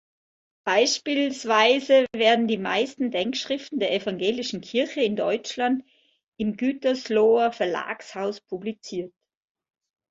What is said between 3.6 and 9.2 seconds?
der Evangelischen Kirche in Deutschland im Gütersloher Verlagshaus publiziert.